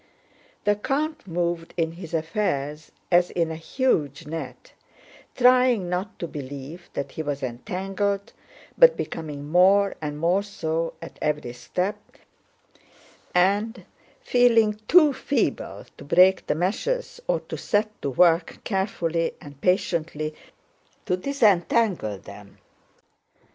The 0.63 0.75
count 0.75 1.27
moved 1.27 1.75
in 1.77 1.91
his 1.91 2.15
affairs 2.15 2.91
as 3.11 3.29
in 3.29 3.51
a 3.51 3.55
huge 3.55 4.25
net, 4.25 4.73
trying 5.35 5.89
not 5.89 6.17
to 6.17 6.27
believe 6.27 6.89
that 6.93 7.11
he 7.11 7.21
was 7.21 7.43
entangled 7.43 8.33
but 8.79 8.97
becoming 8.97 9.47
more 9.47 9.93
and 10.01 10.17
more 10.17 10.41
so 10.41 10.95
at 11.03 11.19
every 11.21 11.53
step, 11.53 11.99
and 13.35 13.85
feeling 14.21 14.81
too 14.87 15.13
feeble 15.13 15.85
to 15.99 16.03
break 16.03 16.47
the 16.47 16.55
meshes 16.55 17.21
or 17.27 17.39
to 17.41 17.55
set 17.55 17.91
to 18.01 18.09
work 18.09 18.57
carefully 18.63 19.33
and 19.39 19.61
patiently 19.61 20.33
to 21.05 21.15
disentangle 21.15 22.17
them. 22.17 22.57